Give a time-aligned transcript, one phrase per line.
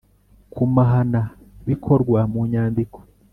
[0.51, 1.21] Kumuhana
[1.67, 2.99] bikorwa mu nyandiko